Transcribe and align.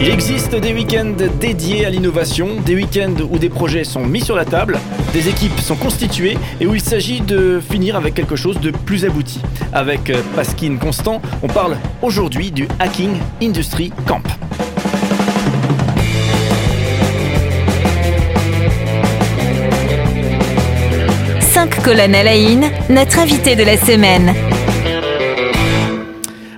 Il 0.00 0.10
existe 0.10 0.56
des 0.56 0.74
week-ends 0.74 1.14
dédiés 1.40 1.86
à 1.86 1.90
l'innovation, 1.90 2.60
des 2.66 2.74
week-ends 2.74 3.14
où 3.30 3.38
des 3.38 3.48
projets 3.48 3.84
sont 3.84 4.04
mis 4.04 4.20
sur 4.20 4.34
la 4.34 4.44
table, 4.44 4.80
des 5.12 5.28
équipes 5.28 5.60
sont 5.60 5.76
constituées 5.76 6.36
et 6.60 6.66
où 6.66 6.74
il 6.74 6.80
s'agit 6.80 7.20
de 7.20 7.60
finir 7.60 7.94
avec 7.94 8.14
quelque 8.14 8.34
chose 8.34 8.58
de 8.58 8.72
plus 8.72 9.04
abouti. 9.04 9.40
Avec 9.72 10.10
euh, 10.10 10.20
Pasquine 10.34 10.78
Constant, 10.78 11.22
on 11.42 11.46
parle 11.46 11.76
aujourd'hui 12.02 12.50
du 12.50 12.66
Hacking 12.80 13.12
Industry 13.40 13.92
Camp. 14.06 14.22
Cinq 21.40 21.80
colonnes 21.82 22.16
à 22.16 22.24
la 22.24 22.32
in, 22.32 22.62
notre 22.90 23.20
invité 23.20 23.54
de 23.54 23.62
la 23.62 23.76
semaine. 23.76 24.34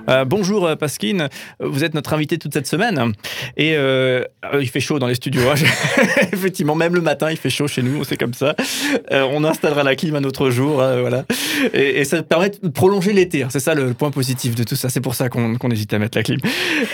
Euh, 0.09 0.25
bonjour 0.25 0.65
euh, 0.67 0.75
Pasquine, 0.75 1.29
vous 1.59 1.83
êtes 1.83 1.93
notre 1.93 2.13
invité 2.13 2.37
toute 2.37 2.53
cette 2.53 2.67
semaine 2.67 3.13
et 3.57 3.75
euh, 3.75 4.23
il 4.59 4.69
fait 4.69 4.79
chaud 4.79 4.99
dans 4.99 5.07
les 5.07 5.15
studios. 5.15 5.41
hein. 5.49 5.55
Effectivement, 6.33 6.75
même 6.75 6.93
le 6.95 7.01
matin 7.01 7.31
il 7.31 7.37
fait 7.37 7.49
chaud 7.49 7.67
chez 7.67 7.81
nous, 7.81 8.03
c'est 8.03 8.17
comme 8.17 8.33
ça. 8.33 8.55
Euh, 9.11 9.27
on 9.31 9.43
installera 9.43 9.83
la 9.83 9.95
clim 9.95 10.15
un 10.15 10.23
autre 10.23 10.49
jour, 10.49 10.81
hein, 10.81 10.99
voilà. 11.01 11.25
Et, 11.73 12.03
ça 12.05 12.21
permet 12.21 12.49
de 12.49 12.67
prolonger 12.67 13.13
l'été. 13.13 13.43
hein. 13.43 13.47
C'est 13.49 13.59
ça 13.59 13.73
le, 13.73 13.93
point 13.93 14.11
positif 14.11 14.55
de 14.55 14.63
tout 14.63 14.75
ça. 14.75 14.89
C'est 14.89 15.01
pour 15.01 15.15
ça 15.15 15.29
qu'on 15.29 15.71
hésite 15.71 15.93
à 15.93 15.99
mettre 15.99 16.17
la 16.17 16.23
clim. 16.23 16.39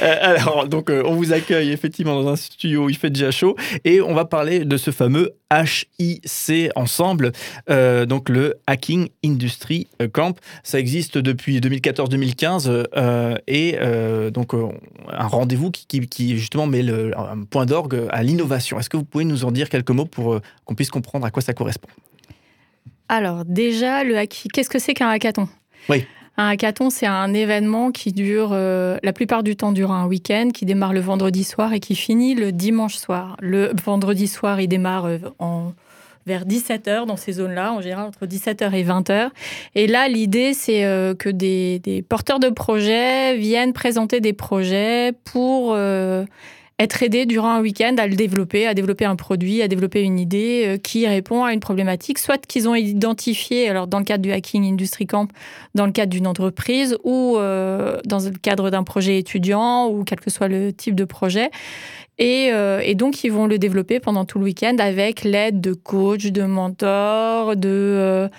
Euh, 0.01 0.15
alors 0.21 0.67
donc 0.67 0.89
euh, 0.89 1.03
on 1.05 1.15
vous 1.15 1.33
accueille 1.33 1.71
effectivement 1.71 2.21
dans 2.21 2.29
un 2.29 2.35
studio 2.35 2.85
où 2.85 2.89
il 2.89 2.97
fait 2.97 3.09
déjà 3.09 3.31
chaud 3.31 3.55
et 3.83 4.01
on 4.01 4.13
va 4.13 4.25
parler 4.25 4.65
de 4.65 4.77
ce 4.77 4.91
fameux 4.91 5.31
HIC 5.51 6.71
ensemble, 6.75 7.31
euh, 7.69 8.05
donc 8.05 8.29
le 8.29 8.55
Hacking 8.67 9.09
Industry 9.25 9.87
Camp. 10.13 10.37
Ça 10.63 10.79
existe 10.79 11.17
depuis 11.17 11.59
2014-2015 11.59 12.85
euh, 12.95 13.35
et 13.47 13.77
euh, 13.79 14.29
donc 14.31 14.53
un 14.53 15.27
rendez-vous 15.27 15.71
qui, 15.71 15.85
qui- 15.87 16.07
qui, 16.07 16.37
justement 16.37 16.67
met 16.67 16.83
le, 16.83 17.17
un 17.17 17.43
point 17.43 17.65
d'orgue 17.65 18.07
à 18.09 18.23
l'innovation. 18.23 18.79
Est-ce 18.79 18.89
que 18.89 18.97
vous 18.97 19.03
pouvez 19.05 19.25
nous 19.25 19.45
en 19.45 19.51
dire 19.51 19.69
quelques 19.69 19.91
mots 19.91 20.05
pour 20.05 20.39
qu'on 20.65 20.75
puisse 20.75 20.89
comprendre 20.89 21.25
à 21.25 21.31
quoi 21.31 21.41
ça 21.41 21.53
correspond? 21.53 21.89
Alors 23.09 23.43
déjà, 23.45 24.03
le 24.03 24.25
qu'est-ce 24.25 24.69
que 24.69 24.79
c'est 24.79 24.93
qu'un 24.93 25.09
hackathon? 25.09 25.49
Oui. 25.89 26.05
Un 26.37 26.47
hackathon, 26.47 26.89
c'est 26.89 27.05
un 27.05 27.33
événement 27.33 27.91
qui 27.91 28.13
dure 28.13 28.51
euh, 28.53 28.97
la 29.03 29.13
plupart 29.13 29.43
du 29.43 29.55
temps 29.55 29.73
durant 29.73 29.95
un 29.95 30.07
week-end, 30.07 30.49
qui 30.53 30.65
démarre 30.65 30.93
le 30.93 31.01
vendredi 31.01 31.43
soir 31.43 31.73
et 31.73 31.79
qui 31.79 31.95
finit 31.95 32.35
le 32.35 32.51
dimanche 32.51 32.95
soir. 32.95 33.35
Le 33.41 33.71
vendredi 33.83 34.27
soir, 34.27 34.61
il 34.61 34.67
démarre 34.67 35.05
euh, 35.05 35.17
en 35.39 35.73
vers 36.27 36.45
17h 36.45 37.07
dans 37.07 37.17
ces 37.17 37.33
zones-là, 37.33 37.73
en 37.73 37.81
général 37.81 38.05
entre 38.05 38.27
17h 38.27 38.73
et 38.73 38.83
20h. 38.83 39.29
Et 39.75 39.87
là, 39.87 40.07
l'idée, 40.07 40.53
c'est 40.53 40.85
euh, 40.85 41.15
que 41.15 41.29
des, 41.29 42.05
porteurs 42.07 42.39
de 42.39 42.49
projets 42.49 43.37
viennent 43.37 43.73
présenter 43.73 44.21
des 44.21 44.33
projets 44.33 45.13
pour 45.25 45.75
être 46.81 47.03
aidés 47.03 47.25
durant 47.25 47.51
un 47.51 47.61
week-end 47.61 47.95
à 47.97 48.07
le 48.07 48.15
développer, 48.15 48.65
à 48.65 48.73
développer 48.73 49.05
un 49.05 49.15
produit, 49.15 49.61
à 49.61 49.67
développer 49.67 50.01
une 50.01 50.19
idée 50.19 50.63
euh, 50.65 50.77
qui 50.77 51.07
répond 51.07 51.43
à 51.43 51.53
une 51.53 51.59
problématique, 51.59 52.17
soit 52.17 52.43
qu'ils 52.45 52.67
ont 52.67 52.75
identifié, 52.75 53.69
alors 53.69 53.87
dans 53.87 53.99
le 53.99 54.03
cadre 54.03 54.23
du 54.23 54.31
Hacking 54.31 54.63
Industry 54.65 55.05
Camp, 55.05 55.27
dans 55.75 55.85
le 55.85 55.91
cadre 55.91 56.09
d'une 56.09 56.27
entreprise 56.27 56.97
ou 57.03 57.37
euh, 57.37 57.99
dans 58.05 58.19
le 58.19 58.31
cadre 58.31 58.71
d'un 58.71 58.83
projet 58.83 59.19
étudiant 59.19 59.87
ou 59.89 60.03
quel 60.03 60.19
que 60.19 60.31
soit 60.31 60.47
le 60.47 60.73
type 60.73 60.95
de 60.95 61.05
projet. 61.05 61.51
Et, 62.17 62.49
euh, 62.51 62.81
et 62.83 62.93
donc, 62.93 63.23
ils 63.23 63.31
vont 63.31 63.47
le 63.47 63.57
développer 63.57 63.99
pendant 63.99 64.25
tout 64.25 64.37
le 64.37 64.45
week-end 64.45 64.75
avec 64.79 65.23
l'aide 65.23 65.61
de 65.61 65.73
coachs, 65.73 66.27
de 66.27 66.43
mentors, 66.43 67.55
de 67.55 68.29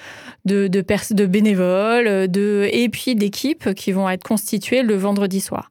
bénévoles, 1.26 2.28
de, 2.28 2.68
et 2.72 2.88
puis 2.88 3.14
d'équipes 3.16 3.74
qui 3.74 3.92
vont 3.92 4.08
être 4.08 4.22
constituées 4.22 4.82
le 4.82 4.94
vendredi 4.94 5.40
soir. 5.40 5.68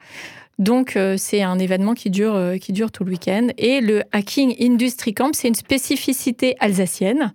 Donc, 0.62 0.96
euh, 0.96 1.16
c'est 1.18 1.42
un 1.42 1.58
événement 1.58 1.96
qui 1.96 2.12
dure, 2.12 2.36
euh, 2.36 2.58
qui 2.58 2.72
dure 2.72 2.92
tout 2.92 3.04
le 3.04 3.10
week-end. 3.10 3.48
Et 3.58 3.82
le 3.82 4.04
Hacking 4.12 4.56
Industry 4.62 5.16
Camp, 5.16 5.32
c'est 5.34 5.48
une 5.48 5.56
spécificité 5.56 6.56
alsacienne. 6.60 7.34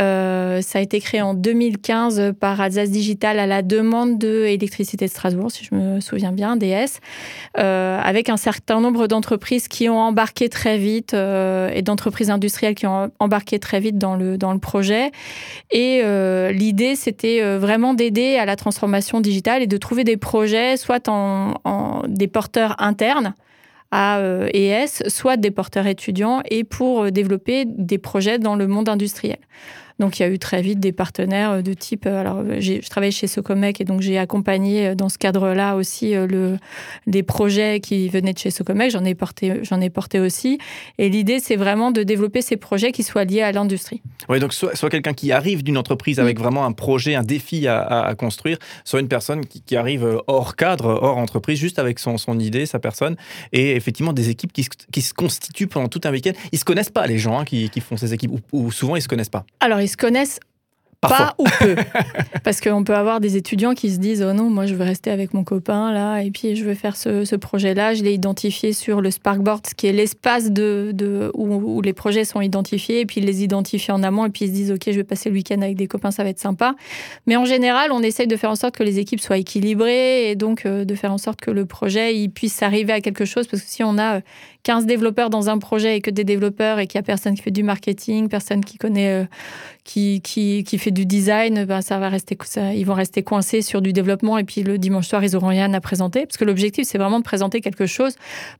Euh, 0.00 0.60
ça 0.62 0.80
a 0.80 0.82
été 0.82 0.98
créé 0.98 1.22
en 1.22 1.34
2015 1.34 2.32
par 2.40 2.60
Alsace 2.60 2.90
Digital 2.90 3.38
à 3.38 3.46
la 3.46 3.62
demande 3.62 4.18
de 4.18 4.46
Électricité 4.46 5.04
de 5.04 5.10
Strasbourg, 5.10 5.48
si 5.52 5.64
je 5.64 5.76
me 5.76 6.00
souviens 6.00 6.32
bien, 6.32 6.56
DS, 6.56 6.98
avec 7.54 8.28
un 8.30 8.36
certain 8.36 8.80
nombre 8.80 9.06
d'entreprises 9.06 9.68
qui 9.68 9.88
ont 9.88 10.00
embarqué 10.00 10.48
très 10.48 10.76
vite 10.76 11.14
et 11.14 11.82
d'entreprises 11.82 12.30
industrielles 12.30 12.74
qui 12.74 12.86
ont 12.86 13.10
embarqué 13.20 13.58
très 13.60 13.78
vite 13.78 13.98
dans 13.98 14.16
le, 14.16 14.38
dans 14.38 14.52
le 14.52 14.58
projet. 14.58 15.12
Et 15.70 16.02
l'idée, 16.52 16.96
c'était 16.96 17.56
vraiment 17.56 17.94
d'aider 17.94 18.36
à 18.36 18.44
la 18.44 18.56
transformation 18.56 19.20
digitale 19.20 19.62
et 19.62 19.66
de 19.66 19.76
trouver 19.76 20.04
des 20.04 20.16
projets, 20.16 20.76
soit 20.76 21.08
en, 21.08 21.54
des 22.08 22.26
porteurs 22.26 22.55
internes 22.78 23.34
à 23.90 24.18
euh, 24.18 24.48
ES, 24.52 25.08
soit 25.08 25.36
des 25.36 25.50
porteurs 25.50 25.86
étudiants, 25.86 26.42
et 26.50 26.64
pour 26.64 27.04
euh, 27.04 27.10
développer 27.10 27.64
des 27.66 27.98
projets 27.98 28.38
dans 28.38 28.56
le 28.56 28.66
monde 28.66 28.88
industriel. 28.88 29.38
Donc 29.98 30.18
il 30.18 30.22
y 30.22 30.26
a 30.26 30.28
eu 30.28 30.38
très 30.38 30.60
vite 30.62 30.78
des 30.80 30.92
partenaires 30.92 31.50
euh, 31.52 31.62
de 31.62 31.72
type. 31.72 32.06
euh, 32.06 32.20
Alors 32.20 32.38
euh, 32.38 32.60
je 32.60 32.86
travaille 32.88 33.12
chez 33.12 33.26
Socomec 33.26 33.80
et 33.80 33.84
donc 33.84 34.00
j'ai 34.02 34.18
accompagné 34.18 34.94
dans 34.94 35.08
ce 35.08 35.18
cadre-là 35.18 35.76
aussi 35.76 36.12
le, 36.14 36.58
des 37.06 37.22
projets 37.22 37.80
qui 37.80 38.08
venaient 38.08 38.32
de 38.32 38.38
chez 38.38 38.50
Socomec. 38.50 38.90
J'en 38.90 39.04
ai 39.04 39.14
porté, 39.14 39.60
j'en 39.62 39.80
ai 39.80 39.90
porté 39.90 40.20
aussi. 40.20 40.58
Et 40.98 41.08
l'idée 41.08 41.38
c'est 41.40 41.56
vraiment 41.56 41.90
de 41.90 42.02
développer 42.02 42.42
ces 42.42 42.56
projets 42.56 42.92
qui 42.92 43.02
soient 43.02 43.24
liés 43.24 43.42
à 43.42 43.52
l'industrie. 43.52 44.02
Oui, 44.28 44.38
donc 44.40 44.52
soit, 44.52 44.74
soit 44.76 44.90
quelqu'un 44.90 45.12
qui 45.14 45.32
arrive 45.32 45.62
d'une 45.62 45.78
entreprise 45.78 46.20
avec 46.20 46.38
vraiment 46.38 46.64
un 46.66 46.72
projet, 46.72 47.14
un 47.14 47.22
défi 47.22 47.66
à, 47.66 47.80
à- 47.80 48.06
à 48.08 48.14
construire, 48.14 48.58
soit 48.84 49.00
une 49.00 49.08
personne 49.08 49.46
qui, 49.46 49.60
qui 49.62 49.76
arrive 49.76 50.20
hors 50.26 50.56
cadre, 50.56 50.98
hors 51.00 51.16
entreprise, 51.16 51.58
juste 51.58 51.78
avec 51.78 51.98
son, 51.98 52.18
son 52.18 52.38
idée, 52.38 52.66
sa 52.66 52.78
personne, 52.78 53.16
et 53.52 53.76
effectivement 53.76 54.12
des 54.12 54.30
équipes 54.30 54.52
qui, 54.52 54.64
se- 54.64 54.68
qui 54.92 55.00
se 55.02 55.14
constituent 55.14 55.66
pendant 55.66 55.88
tout 55.88 56.00
un 56.04 56.10
week-end. 56.10 56.32
Ils 56.52 56.58
se 56.58 56.64
connaissent 56.64 56.90
pas 56.90 57.06
les 57.06 57.18
gens 57.18 57.38
hein, 57.40 57.44
qui, 57.44 57.70
qui 57.70 57.80
font 57.80 57.96
ces 57.96 58.12
équipes, 58.14 58.32
ou, 58.32 58.40
ou 58.52 58.72
souvent 58.72 58.96
ils 58.96 59.02
se 59.02 59.08
connaissent 59.08 59.28
pas. 59.28 59.44
Alors 59.60 59.80
ils 59.86 59.88
se 59.88 59.96
connaissent 59.96 60.40
Parfois. 61.08 61.26
Pas 61.26 61.34
ou 61.38 61.44
peu. 61.60 61.76
Parce 62.44 62.60
qu'on 62.60 62.84
peut 62.84 62.94
avoir 62.94 63.20
des 63.20 63.36
étudiants 63.36 63.74
qui 63.74 63.90
se 63.90 63.98
disent 63.98 64.22
Oh 64.22 64.32
non, 64.32 64.50
moi 64.50 64.66
je 64.66 64.74
veux 64.74 64.84
rester 64.84 65.10
avec 65.10 65.34
mon 65.34 65.44
copain 65.44 65.92
là, 65.92 66.20
et 66.20 66.30
puis 66.30 66.56
je 66.56 66.64
veux 66.64 66.74
faire 66.74 66.96
ce, 66.96 67.24
ce 67.24 67.36
projet-là. 67.36 67.94
Je 67.94 68.02
l'ai 68.02 68.12
identifié 68.14 68.72
sur 68.72 69.00
le 69.00 69.10
Sparkboard, 69.10 69.66
ce 69.66 69.74
qui 69.74 69.86
est 69.86 69.92
l'espace 69.92 70.50
de, 70.50 70.90
de, 70.94 71.30
où, 71.34 71.54
où 71.54 71.82
les 71.82 71.92
projets 71.92 72.24
sont 72.24 72.40
identifiés, 72.40 73.00
et 73.00 73.06
puis 73.06 73.20
ils 73.20 73.26
les 73.26 73.42
identifient 73.42 73.92
en 73.92 74.02
amont, 74.02 74.26
et 74.26 74.30
puis 74.30 74.44
ils 74.44 74.48
se 74.48 74.52
disent 74.52 74.72
Ok, 74.72 74.82
je 74.86 74.92
vais 74.92 75.04
passer 75.04 75.28
le 75.28 75.34
week-end 75.34 75.60
avec 75.62 75.76
des 75.76 75.86
copains, 75.86 76.10
ça 76.10 76.22
va 76.22 76.30
être 76.30 76.38
sympa. 76.40 76.74
Mais 77.26 77.36
en 77.36 77.44
général, 77.44 77.90
on 77.92 78.02
essaye 78.02 78.26
de 78.26 78.36
faire 78.36 78.50
en 78.50 78.56
sorte 78.56 78.76
que 78.76 78.82
les 78.82 78.98
équipes 78.98 79.20
soient 79.20 79.38
équilibrées, 79.38 80.30
et 80.30 80.36
donc 80.36 80.66
euh, 80.66 80.84
de 80.84 80.94
faire 80.94 81.12
en 81.12 81.18
sorte 81.18 81.40
que 81.40 81.50
le 81.50 81.66
projet 81.66 82.16
il 82.16 82.28
puisse 82.30 82.62
arriver 82.62 82.92
à 82.92 83.00
quelque 83.00 83.24
chose, 83.24 83.46
parce 83.46 83.62
que 83.62 83.68
si 83.68 83.82
on 83.82 83.98
a 83.98 84.16
euh, 84.16 84.20
15 84.62 84.86
développeurs 84.86 85.30
dans 85.30 85.48
un 85.48 85.58
projet 85.58 85.96
et 85.96 86.00
que 86.00 86.10
des 86.10 86.24
développeurs, 86.24 86.78
et 86.78 86.86
qu'il 86.86 86.98
n'y 86.98 87.04
a 87.04 87.06
personne 87.06 87.34
qui 87.34 87.42
fait 87.42 87.50
du 87.50 87.62
marketing, 87.62 88.28
personne 88.28 88.64
qui 88.64 88.78
connaît. 88.78 89.22
euh, 89.22 89.24
qui, 89.86 90.20
qui, 90.20 90.64
qui 90.64 90.78
fait 90.78 90.90
du 90.96 91.06
design, 91.06 91.64
ben 91.66 91.82
ça 91.82 91.98
va 91.98 92.08
rester, 92.08 92.36
ils 92.74 92.84
vont 92.84 92.94
rester 92.94 93.22
coincés 93.22 93.60
sur 93.60 93.82
du 93.82 93.92
développement 93.92 94.38
et 94.38 94.44
puis 94.44 94.62
le 94.62 94.78
dimanche 94.78 95.06
soir, 95.06 95.22
ils 95.22 95.36
auront 95.36 95.48
rien 95.48 95.72
à 95.74 95.80
présenter. 95.80 96.26
Parce 96.26 96.38
que 96.38 96.44
l'objectif, 96.44 96.86
c'est 96.88 96.98
vraiment 96.98 97.18
de 97.18 97.24
présenter 97.24 97.60
quelque 97.60 97.86
chose, 97.86 98.14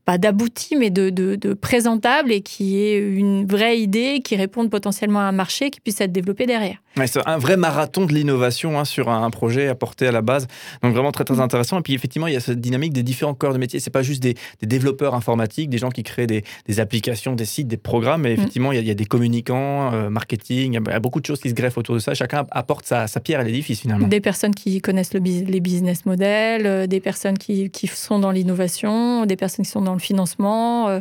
pas 0.05 0.17
d'abouti, 0.17 0.75
mais 0.75 0.91
de, 0.91 1.53
présentable 1.53 2.31
et 2.31 2.41
qui 2.41 2.79
est 2.79 2.97
une 2.99 3.45
vraie 3.45 3.79
idée, 3.79 4.21
qui 4.23 4.35
réponde 4.35 4.69
potentiellement 4.69 5.19
à 5.19 5.23
un 5.23 5.31
marché, 5.31 5.71
qui 5.71 5.79
puisse 5.81 5.99
être 5.99 6.11
développé 6.11 6.45
derrière. 6.45 6.77
C'est 7.05 7.27
un 7.27 7.37
vrai 7.37 7.57
marathon 7.57 8.05
de 8.05 8.13
l'innovation 8.13 8.79
hein, 8.79 8.85
sur 8.85 9.09
un, 9.09 9.29
projet 9.29 9.67
apporté 9.67 10.07
à 10.07 10.11
la 10.11 10.21
base. 10.21 10.47
Donc 10.81 10.93
vraiment 10.93 11.11
très 11.11 11.25
très 11.25 11.39
intéressant. 11.39 11.79
Et 11.79 11.81
puis 11.81 11.93
effectivement, 11.93 12.27
il 12.27 12.33
y 12.33 12.37
a 12.37 12.39
cette 12.39 12.59
dynamique 12.59 12.93
des 12.93 13.03
différents 13.03 13.33
corps 13.33 13.53
de 13.53 13.59
métier. 13.59 13.79
C'est 13.79 13.91
pas 13.91 14.01
juste 14.01 14.23
des, 14.23 14.35
développeurs 14.61 15.13
informatiques, 15.13 15.69
des 15.69 15.77
gens 15.77 15.89
qui 15.89 16.03
créent 16.03 16.27
des, 16.27 16.43
applications, 16.79 17.35
des 17.35 17.45
sites, 17.45 17.67
des 17.67 17.77
programmes. 17.77 18.21
Mais 18.21 18.33
effectivement, 18.33 18.71
il 18.71 18.85
y 18.85 18.91
a- 18.91 18.95
des 18.95 19.05
communicants, 19.05 19.93
euh, 19.93 20.09
marketing, 20.09 20.79
il 20.85 20.91
y 20.91 20.93
a 20.93 20.99
beaucoup 20.99 21.21
de 21.21 21.25
choses 21.25 21.39
qui 21.39 21.49
se 21.49 21.53
greffent 21.53 21.77
autour 21.77 21.95
de 21.95 21.99
ça. 21.99 22.13
Chacun 22.17 22.45
apporte 22.51 22.85
sa, 22.85 23.07
pierre 23.23 23.39
à 23.39 23.43
l'édifice 23.43 23.81
finalement. 23.81 24.07
Des 24.07 24.19
personnes 24.19 24.55
qui 24.55 24.81
connaissent 24.81 25.13
les 25.13 25.59
business 25.59 26.05
models, 26.05 26.65
euh, 26.65 26.87
des 26.87 26.99
personnes 26.99 27.37
qui, 27.37 27.69
sont 27.87 28.19
dans 28.19 28.31
l'innovation, 28.31 29.25
des 29.25 29.35
personnes 29.35 29.65
qui 29.65 29.71
sont 29.71 29.81
dans 29.81 29.93
le 29.93 29.99
financement. 29.99 30.89
euh. 30.89 30.99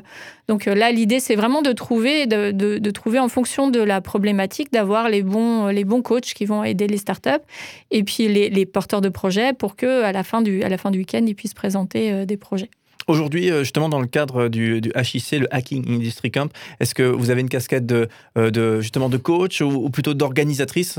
Donc 0.49 0.69
euh, 0.69 0.75
là, 0.75 0.93
l'idée, 0.93 1.21
c'est 1.21 1.35
vraiment 1.35 1.63
de 1.63 1.73
trouver, 1.73 2.27
de, 2.27 2.91
trouver 2.91 3.19
en 3.19 3.29
fonction 3.29 3.69
de 3.69 3.81
la 3.81 4.01
problématique, 4.01 4.73
d'avoir 4.73 5.09
les 5.09 5.23
bons, 5.23 5.69
les 5.69 5.85
bons 5.85 6.03
coachs 6.03 6.35
qui 6.35 6.45
vont 6.45 6.63
aider 6.63 6.87
les 6.87 6.99
startups 6.99 7.31
et 7.91 8.05
puis 8.05 8.29
les, 8.29 8.51
les 8.51 8.67
porteurs 8.67 9.01
de 9.01 9.09
projets 9.09 9.53
pour 9.53 9.77
que 9.77 10.13
la 10.13 10.23
fin 10.23 10.43
du, 10.43 10.63
à 10.63 10.69
la 10.69 10.79
fin 10.79 10.91
du 10.91 10.99
week-end, 10.99 11.25
ils 11.27 11.35
puissent 11.35 11.55
présenter 11.55 12.27
des 12.27 12.37
projets. 12.37 12.71
Aujourd'hui, 13.07 13.51
euh, 13.51 13.61
justement, 13.61 13.89
dans 13.89 14.01
le 14.01 14.07
cadre 14.07 14.49
du, 14.49 14.81
du 14.81 14.91
HIC, 14.97 15.41
le 15.41 15.55
Hacking 15.55 15.89
Industry 15.89 16.31
Camp, 16.31 16.53
est-ce 16.81 16.95
que 16.95 17.05
vous 17.05 17.31
avez 17.31 17.41
une 17.41 17.49
casquette 17.49 17.87
de, 17.87 18.09
euh, 18.37 18.51
de 18.51 18.81
justement 18.81 19.09
de 19.09 19.17
coach 19.17 19.61
ou, 19.61 19.69
ou 19.69 19.91
plutôt 19.91 20.15
d'organisatrice? 20.15 20.99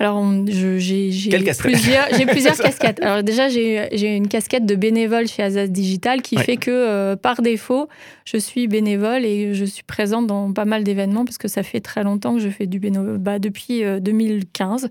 Alors, 0.00 0.24
j'ai 0.46 1.10
plusieurs, 1.58 2.08
casquettes. 2.62 3.02
Alors 3.02 3.22
déjà, 3.22 3.50
j'ai 3.50 4.16
une 4.16 4.28
casquette 4.28 4.64
de 4.64 4.74
bénévole 4.74 5.28
chez 5.28 5.42
Azaz 5.42 5.68
Digital 5.68 6.22
qui 6.22 6.38
fait 6.38 6.56
que, 6.56 6.70
euh, 6.70 7.16
par 7.16 7.42
défaut, 7.42 7.86
je 8.24 8.38
suis 8.38 8.66
bénévole 8.66 9.26
et 9.26 9.52
je 9.52 9.64
suis 9.66 9.82
présente 9.82 10.26
dans 10.26 10.54
pas 10.54 10.64
mal 10.64 10.84
d'événements 10.84 11.26
parce 11.26 11.36
que 11.36 11.48
ça 11.48 11.62
fait 11.62 11.80
très 11.80 12.02
longtemps 12.02 12.36
que 12.36 12.40
je 12.40 12.48
fais 12.48 12.66
du 12.66 12.80
bénévole. 12.80 13.18
Bah, 13.18 13.38
depuis 13.38 13.84
euh, 13.84 14.00
2015, 14.00 14.88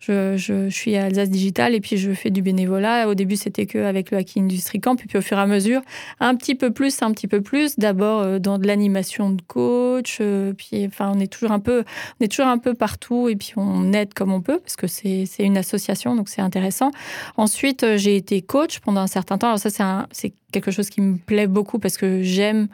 je, 0.00 0.36
je- 0.36 0.68
suis 0.70 0.96
à 0.96 1.04
Alsace 1.04 1.30
Digital 1.30 1.74
et 1.74 1.80
puis 1.80 1.96
je 1.98 2.12
fais 2.12 2.30
du 2.30 2.42
bénévolat. 2.42 3.08
Au 3.08 3.14
début, 3.14 3.36
c'était 3.36 3.66
que 3.66 3.78
avec 3.78 4.10
le 4.10 4.18
Hacking 4.18 4.44
Industry 4.44 4.80
Camp 4.80 4.96
et 5.02 5.06
puis 5.06 5.18
au 5.18 5.20
fur 5.22 5.38
et 5.38 5.40
à 5.40 5.46
mesure, 5.46 5.82
un 6.18 6.34
petit 6.34 6.54
peu 6.54 6.70
plus, 6.72 7.02
un 7.02 7.12
petit 7.12 7.28
peu 7.28 7.40
plus. 7.40 7.78
D'abord 7.78 8.20
euh, 8.22 8.38
dans 8.38 8.58
de 8.58 8.66
l'animation 8.66 9.30
de 9.30 9.42
coach, 9.42 10.18
euh, 10.20 10.52
puis 10.54 10.86
enfin, 10.86 11.12
on 11.14 11.20
est 11.20 11.26
toujours 11.30 11.52
un 11.52 11.60
peu 11.60 11.84
on 12.20 12.24
est 12.24 12.28
toujours 12.28 12.46
un 12.46 12.58
peu 12.58 12.74
partout 12.74 13.28
et 13.28 13.36
puis 13.36 13.52
on 13.56 13.92
aide 13.92 14.14
comme 14.14 14.32
on 14.32 14.40
peut 14.40 14.58
parce 14.58 14.76
que 14.76 14.86
c'est 14.86 15.26
une 15.38 15.58
association, 15.58 16.16
donc 16.16 16.28
c'est 16.28 16.42
intéressant. 16.42 16.90
Ensuite, 17.36 17.84
euh, 17.84 17.96
j'ai 17.98 18.16
été 18.16 18.40
coach 18.42 18.80
pendant 18.80 19.02
un 19.02 19.06
certain 19.06 19.38
temps. 19.38 19.48
Alors 19.48 19.58
ça, 19.58 20.06
c'est 20.10 20.32
quelque 20.52 20.70
chose 20.70 20.88
qui 20.90 21.00
me 21.00 21.16
plaît 21.16 21.46
beaucoup 21.46 21.78
parce 21.78 21.96
que 21.96 22.22
j'aime 22.22 22.68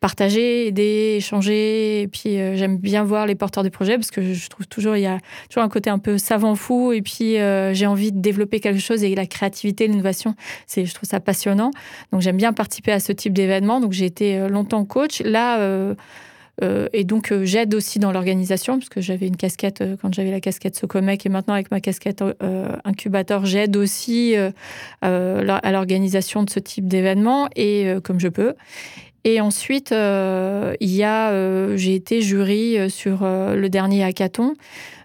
partager, 0.00 0.68
aider, 0.68 1.16
échanger. 1.16 2.02
Et 2.02 2.08
puis, 2.08 2.38
euh, 2.38 2.56
j'aime 2.56 2.76
bien 2.76 3.02
voir 3.02 3.26
les 3.26 3.34
porteurs 3.34 3.64
de 3.64 3.68
projets 3.68 3.96
parce 3.96 4.10
que 4.10 4.32
je 4.32 4.48
trouve 4.48 4.66
toujours, 4.66 4.96
il 4.96 5.02
y 5.02 5.06
a 5.06 5.18
toujours 5.48 5.64
un 5.64 5.68
côté 5.68 5.90
un 5.90 5.98
peu 5.98 6.18
savant 6.18 6.54
fou. 6.54 6.92
Et 6.92 7.02
puis, 7.02 7.38
euh, 7.38 7.74
j'ai 7.74 7.86
envie 7.86 8.12
de 8.12 8.20
développer 8.20 8.60
quelque 8.60 8.80
chose 8.80 9.02
et 9.02 9.14
la 9.14 9.26
créativité, 9.26 9.88
l'innovation, 9.88 10.34
c'est, 10.66 10.84
je 10.84 10.94
trouve 10.94 11.08
ça 11.08 11.20
passionnant. 11.20 11.70
Donc, 12.12 12.20
j'aime 12.20 12.36
bien 12.36 12.52
participer 12.52 12.92
à 12.92 13.00
ce 13.00 13.12
type 13.12 13.32
d'événement. 13.32 13.80
Donc, 13.80 13.92
j'ai 13.92 14.06
été 14.06 14.38
euh, 14.38 14.48
longtemps 14.48 14.84
coach. 14.84 15.20
Là, 15.20 15.58
et 16.92 17.04
donc, 17.04 17.32
j'aide 17.44 17.72
aussi 17.72 18.00
dans 18.00 18.10
l'organisation, 18.10 18.78
parce 18.78 18.88
que 18.88 19.00
j'avais 19.00 19.28
une 19.28 19.36
casquette, 19.36 19.84
quand 20.02 20.12
j'avais 20.12 20.32
la 20.32 20.40
casquette 20.40 20.74
Socomec, 20.74 21.24
et 21.24 21.28
maintenant 21.28 21.54
avec 21.54 21.70
ma 21.70 21.80
casquette 21.80 22.24
incubateur, 22.84 23.46
j'aide 23.46 23.76
aussi 23.76 24.34
à 25.02 25.70
l'organisation 25.70 26.42
de 26.42 26.50
ce 26.50 26.58
type 26.58 26.88
d'événement, 26.88 27.48
et 27.54 27.94
comme 28.02 28.18
je 28.18 28.26
peux. 28.26 28.54
Et 29.24 29.40
ensuite, 29.40 29.92
euh, 29.92 30.74
il 30.80 30.94
y 30.94 31.02
a, 31.02 31.30
euh, 31.30 31.76
j'ai 31.76 31.94
été 31.94 32.22
jury 32.22 32.78
euh, 32.78 32.88
sur 32.88 33.20
le 33.22 33.68
dernier 33.68 34.04
hackathon, 34.04 34.54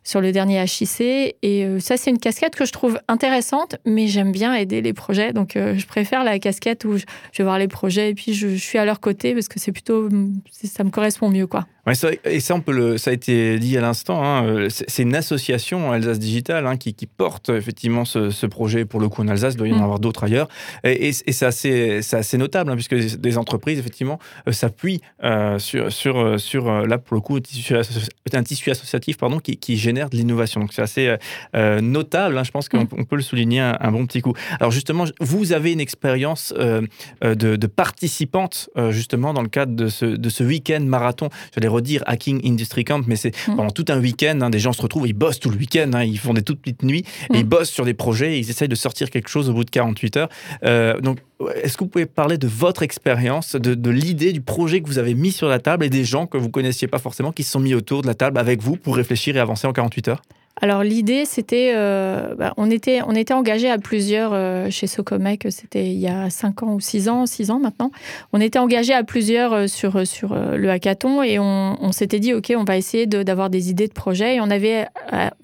sur 0.04 0.21
le 0.21 0.31
dernier 0.31 0.63
HIC, 0.63 1.01
et 1.42 1.80
ça, 1.80 1.95
c'est 1.95 2.10
une 2.10 2.19
casquette 2.19 2.56
que 2.56 2.65
je 2.65 2.74
trouve 2.74 3.00
intéressante, 3.07 3.77
mais 3.86 4.07
j'aime 4.07 4.33
bien 4.33 4.54
aider 4.54 4.81
les 4.81 4.92
projets, 4.92 5.31
donc 5.31 5.54
je 5.56 5.86
préfère 5.86 6.25
la 6.25 6.39
casquette 6.39 6.83
où 6.83 6.98
je, 6.98 7.06
vais 7.38 7.44
voir 7.45 7.57
les 7.57 7.69
projets 7.69 8.10
et 8.10 8.13
puis 8.13 8.33
je, 8.33 8.50
je 8.50 8.56
suis 8.56 8.77
à 8.77 8.83
leur 8.83 9.00
côté 9.00 9.33
parce 9.33 9.48
que 9.48 9.62
c'est 9.62 9.71
plutôt, 9.71 10.10
ça 10.51 10.83
me 10.83 10.89
correspond 10.89 11.30
mieux, 11.30 11.48
quoi. 11.48 11.65
Ouais, 11.85 11.94
et 12.24 12.39
ça, 12.39 12.56
on 12.56 12.62
peut 12.62 12.71
le, 12.71 12.97
ça 12.97 13.09
a 13.09 13.13
été 13.13 13.59
dit 13.59 13.77
à 13.77 13.81
l'instant. 13.81 14.24
hein, 14.24 14.45
euh, 14.45 14.68
c'est 14.69 15.01
une 15.03 15.15
association 15.15 15.91
Alsace 15.91 16.18
Digital 16.18 16.65
hein, 16.65 16.77
qui, 16.77 16.94
qui 16.94 17.07
porte 17.07 17.50
effectivement 17.50 18.06
ce, 18.06 18.30
ce 18.30 18.45
projet 18.45 18.85
pour 18.85 19.01
le 19.01 19.09
coup 19.09 19.21
en 19.21 19.27
Alsace. 19.27 19.56
Il 19.56 19.57
doit 19.57 19.68
y 19.68 19.74
en 19.74 19.80
Mm. 19.80 19.83
avoir 19.83 20.00
d'autres 20.00 20.24
ailleurs. 20.24 20.47
Et, 20.85 21.09
et- 21.09 21.13
et 21.27 21.31
c'est 21.33 21.45
assez, 21.45 22.38
notable 22.38 22.71
hein, 22.71 22.75
puisque 22.75 22.95
des 23.18 23.38
entreprises 23.38 23.80
effectivement 23.80 24.18
euh, 24.47 24.53
s'appuient 24.53 25.01
euh, 25.25 25.59
sur, 25.59 25.91
sur, 25.91 26.39
sur 26.39 26.85
là 26.88 26.97
pour 26.97 27.15
le 27.15 27.21
coup 27.21 27.35
un 27.35 27.41
tissu, 27.41 27.74
asso- 27.75 28.07
un 28.33 28.44
tissu 28.44 28.71
associatif 28.71 29.18
pardon 29.18 29.39
qui, 29.39 29.57
qui 29.57 29.75
génère 29.75 30.09
de 30.09 30.15
l'innovation. 30.15 30.62
Donc 30.62 30.71
c'est 30.71 30.81
assez 30.81 31.18
euh, 31.56 31.81
notable. 31.81 32.38
hein, 32.38 32.45
je 32.45 32.51
pense 32.51 32.69
qu'on 32.69 32.83
Mm. 32.83 33.06
peut 33.09 33.18
le 33.18 33.21
souligner 33.21 33.59
un, 33.59 33.75
un 33.81 33.91
bon 33.91 34.06
petit 34.06 34.21
coup. 34.21 34.33
Alors 34.62 34.71
justement, 34.71 35.03
vous 35.19 35.51
avez 35.51 35.74
une 35.74 35.81
expérience 35.81 36.53
euh, 36.57 36.81
de, 37.21 37.57
de 37.57 37.68
participante 37.68 38.69
justement 38.91 39.33
dans 39.33 39.41
le 39.41 39.50
cadre 39.50 39.75
de 39.75 39.89
ce, 39.89 40.06
de 40.06 40.29
ce 40.29 40.45
week-end 40.45 40.79
marathon. 40.81 41.27
J'allais 41.53 41.72
redire 41.73 42.03
Hacking 42.05 42.39
Industry 42.47 42.85
Camp, 42.85 43.03
mais 43.07 43.15
c'est 43.17 43.33
Mm. 43.47 43.55
pendant 43.57 43.71
tout 43.71 43.85
un 43.89 43.99
week-end. 43.99 44.39
hein, 44.41 44.49
des 44.49 44.59
gens 44.59 44.71
se 44.73 44.81
retrouvent, 44.81 45.07
ils 45.07 45.13
bossent 45.13 45.39
tout 45.39 45.49
le 45.49 45.57
week-end, 45.57 45.89
hein, 45.93 46.03
ils 46.03 46.17
font 46.19 46.33
des 46.33 46.41
toutes 46.43 46.59
petites 46.61 46.83
nuits, 46.83 47.03
et 47.29 47.33
Mm. 47.33 47.35
ils 47.37 47.43
bossent 47.43 47.69
sur 47.71 47.83
des 47.85 47.93
projets, 47.93 48.35
et 48.35 48.39
ils 48.39 48.49
essayent 48.49 48.67
de 48.69 48.75
sortir 48.75 49.09
quelque 49.09 49.27
chose 49.29 49.49
au 49.49 49.53
bout 49.53 49.63
de 49.65 49.69
48 49.69 50.17
heures. 50.17 50.29
Euh, 50.63 50.99
donc, 51.01 51.19
est-ce 51.61 51.75
que 51.77 51.83
vous 51.83 51.89
pouvez 51.89 52.05
parler 52.05 52.37
de 52.37 52.47
votre 52.47 52.83
expérience, 52.83 53.55
de, 53.55 53.73
de 53.73 53.89
l'idée, 53.89 54.31
du 54.33 54.41
projet 54.41 54.81
que 54.81 54.87
vous 54.87 54.97
avez 54.99 55.13
mis 55.15 55.31
sur 55.31 55.47
la 55.49 55.59
table 55.59 55.83
et 55.85 55.89
des 55.89 56.05
gens 56.05 56.25
que 56.27 56.37
vous 56.37 56.49
connaissiez 56.49 56.87
pas 56.87 56.99
forcément 56.99 57.31
qui 57.31 57.43
se 57.43 57.51
sont 57.51 57.59
mis 57.59 57.73
autour 57.73 58.01
de 58.01 58.07
la 58.07 58.13
table 58.13 58.37
avec 58.37 58.61
vous 58.61 58.77
pour 58.77 58.95
réfléchir 58.95 59.35
et 59.35 59.39
avancer 59.39 59.67
en 59.67 59.73
48 59.73 60.07
heures? 60.07 60.21
Alors 60.61 60.83
l'idée, 60.83 61.25
c'était, 61.25 61.73
euh, 61.75 62.35
bah, 62.35 62.53
on 62.57 62.69
était, 62.69 63.01
on 63.07 63.13
était 63.15 63.33
engagé 63.33 63.69
à 63.71 63.79
plusieurs 63.79 64.31
euh, 64.33 64.69
chez 64.69 64.85
Socomec. 64.85 65.47
C'était 65.50 65.88
il 65.88 66.00
y 66.00 66.07
a 66.07 66.29
5 66.29 66.63
ans 66.63 66.73
ou 66.75 66.79
6 66.79 67.09
ans, 67.09 67.25
6 67.25 67.50
ans 67.50 67.59
maintenant. 67.59 67.89
On 68.33 68.39
était 68.39 68.59
engagé 68.59 68.94
à 68.94 69.03
plusieurs 69.03 69.53
euh, 69.53 69.67
sur 69.67 70.05
sur 70.05 70.35
le 70.35 70.69
hackathon 70.69 71.23
et 71.23 71.39
on, 71.39 71.91
s'était 71.91 72.19
dit 72.19 72.33
ok, 72.33 72.53
on 72.55 72.63
va 72.63 72.77
essayer 72.77 73.07
de- 73.07 73.23
d'avoir 73.23 73.50
des 73.50 73.71
idées 73.71 73.88
de 73.88 73.94
projets. 73.94 74.35
Et 74.35 74.41
on 74.41 74.50
avait 74.50 74.85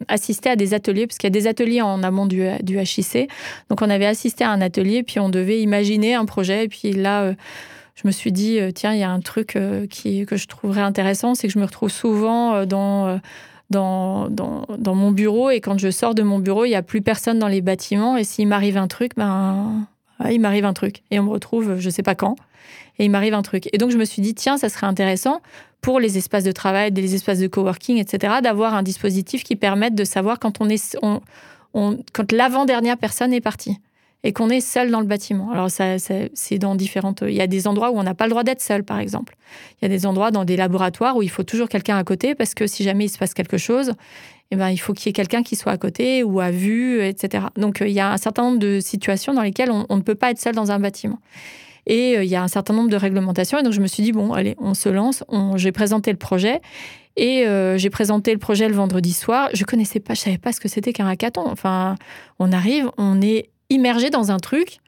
assisté 0.07 0.49
à 0.49 0.55
des 0.55 0.73
ateliers 0.73 1.07
parce 1.07 1.17
qu'il 1.17 1.27
y 1.27 1.33
a 1.35 1.39
des 1.39 1.47
ateliers 1.47 1.81
en 1.81 2.03
amont 2.03 2.27
du 2.27 2.47
du 2.61 2.79
HIC. 2.79 3.29
Donc 3.69 3.81
on 3.81 3.89
avait 3.89 4.05
assisté 4.05 4.43
à 4.43 4.51
un 4.51 4.61
atelier 4.61 5.03
puis 5.03 5.19
on 5.19 5.29
devait 5.29 5.59
imaginer 5.59 6.13
un 6.13 6.25
projet. 6.25 6.65
Et 6.65 6.67
puis 6.67 6.93
là. 6.93 7.33
je 7.95 8.07
me 8.07 8.11
suis 8.11 8.31
dit, 8.31 8.59
tiens, 8.73 8.93
il 8.93 8.99
y 8.99 9.03
a 9.03 9.09
un 9.09 9.19
truc 9.19 9.57
qui, 9.89 10.25
que 10.25 10.37
je 10.37 10.47
trouverais 10.47 10.79
intéressant, 10.79 11.35
c'est 11.35 11.47
que 11.47 11.53
je 11.53 11.59
me 11.59 11.65
retrouve 11.65 11.89
souvent 11.89 12.65
dans, 12.65 13.19
dans, 13.69 14.29
dans, 14.29 14.65
dans 14.77 14.95
mon 14.95 15.11
bureau 15.11 15.49
et 15.49 15.61
quand 15.61 15.77
je 15.77 15.91
sors 15.91 16.15
de 16.15 16.23
mon 16.23 16.39
bureau, 16.39 16.65
il 16.65 16.69
n'y 16.69 16.75
a 16.75 16.81
plus 16.81 17.01
personne 17.01 17.39
dans 17.39 17.47
les 17.47 17.61
bâtiments 17.61 18.17
et 18.17 18.23
s'il 18.23 18.47
m'arrive 18.47 18.77
un 18.77 18.87
truc, 18.87 19.11
ben, 19.15 19.87
il 20.29 20.39
m'arrive 20.41 20.65
un 20.65 20.73
truc 20.73 21.03
et 21.11 21.19
on 21.19 21.23
me 21.23 21.29
retrouve 21.29 21.77
je 21.79 21.85
ne 21.85 21.91
sais 21.91 22.03
pas 22.03 22.15
quand 22.15 22.35
et 22.97 23.05
il 23.05 23.09
m'arrive 23.11 23.33
un 23.33 23.41
truc. 23.41 23.69
Et 23.71 23.77
donc 23.77 23.91
je 23.91 23.97
me 23.97 24.05
suis 24.05 24.21
dit, 24.21 24.33
tiens, 24.35 24.57
ça 24.57 24.67
serait 24.69 24.87
intéressant 24.87 25.41
pour 25.81 25.99
les 26.01 26.17
espaces 26.17 26.43
de 26.43 26.51
travail, 26.51 26.91
les 26.91 27.15
espaces 27.15 27.39
de 27.39 27.47
coworking, 27.47 27.97
etc., 27.97 28.35
d'avoir 28.43 28.73
un 28.73 28.83
dispositif 28.83 29.43
qui 29.45 29.55
permette 29.55 29.95
de 29.95 30.03
savoir 30.03 30.37
quand 30.39 30.59
on 30.59 30.67
est, 30.67 30.97
on, 31.01 31.21
on- 31.73 31.97
quand 32.11 32.31
l'avant-dernière 32.33 32.97
personne 32.97 33.31
est 33.33 33.39
partie 33.41 33.77
et 34.23 34.33
qu'on 34.33 34.49
est 34.49 34.59
seul 34.59 34.91
dans 34.91 34.99
le 34.99 35.05
bâtiment. 35.05 35.51
Alors 35.51 35.71
ça, 35.71 35.97
c'est 35.97 36.57
dans 36.57 36.75
différentes. 36.75 37.23
Il 37.25 37.33
y 37.33 37.41
a 37.41 37.47
des 37.47 37.67
endroits 37.67 37.91
où 37.91 37.97
on 37.97 38.03
n'a 38.03 38.15
pas 38.15 38.25
le 38.25 38.31
droit 38.31 38.43
d'être 38.43 38.61
seul, 38.61 38.83
par 38.83 38.99
exemple. 38.99 39.35
Il 39.81 39.85
y 39.85 39.87
a 39.87 39.89
des 39.89 40.05
endroits 40.05 40.31
dans 40.31 40.43
des 40.43 40.57
laboratoires 40.57 41.15
où 41.15 41.21
il 41.21 41.29
faut 41.29 41.43
toujours 41.43 41.69
quelqu'un 41.69 41.97
à 41.97 42.03
côté 42.03 42.35
parce 42.35 42.53
que 42.53 42.67
si 42.67 42.83
jamais 42.83 43.05
il 43.05 43.09
se 43.09 43.17
passe 43.17 43.33
quelque 43.33 43.57
chose, 43.57 43.93
eh 44.51 44.55
ben, 44.55 44.69
il 44.69 44.77
faut 44.77 44.93
qu'il 44.93 45.07
y 45.07 45.09
ait 45.11 45.13
quelqu'un 45.13 45.43
qui 45.43 45.55
soit 45.55 45.71
à 45.71 45.77
côté 45.77 46.23
ou 46.23 46.39
à 46.39 46.51
vue, 46.51 47.01
etc. 47.03 47.45
Donc 47.55 47.81
euh, 47.81 47.87
il 47.87 47.93
y 47.93 47.99
a 47.99 48.11
un 48.11 48.17
certain 48.17 48.43
nombre 48.43 48.59
de 48.59 48.79
situations 48.79 49.33
dans 49.33 49.43
lesquelles 49.43 49.71
on, 49.71 49.95
ne 49.95 50.01
peut 50.01 50.15
pas 50.15 50.31
être 50.31 50.39
seul 50.39 50.55
dans 50.55 50.71
un 50.71 50.79
bâtiment. 50.79 51.19
Et 51.85 52.17
euh, 52.17 52.23
il 52.23 52.29
y 52.29 52.35
a 52.35 52.43
un 52.43 52.47
certain 52.47 52.73
nombre 52.73 52.89
de 52.89 52.97
réglementations. 52.97 53.59
Et 53.59 53.63
donc 53.63 53.73
je 53.73 53.81
me 53.81 53.87
suis 53.87 54.03
dit, 54.03 54.11
bon, 54.11 54.33
allez, 54.33 54.55
on 54.59 54.73
se 54.73 54.89
lance. 54.89 55.23
J'ai 55.55 55.71
présenté 55.71 56.11
le 56.11 56.17
projet. 56.17 56.61
Et 57.15 57.45
euh, 57.47 57.77
j'ai 57.77 57.89
présenté 57.89 58.31
le 58.33 58.39
projet 58.39 58.67
le 58.67 58.75
vendredi 58.75 59.13
soir. 59.13 59.49
Je 59.53 59.63
connaissais 59.65 59.99
pas, 59.99 60.13
je 60.13 60.21
savais 60.21 60.37
pas 60.37 60.51
ce 60.51 60.59
que 60.59 60.67
c'était 60.67 60.93
qu'un 60.93 61.07
hackathon. 61.07 61.47
Enfin, 61.47 61.95
on 62.39 62.51
arrive, 62.51 62.89
on 62.97 63.21
est 63.21 63.49
immergé 63.69 64.09
dans 64.09 64.31
un 64.31 64.37
truc. 64.37 64.79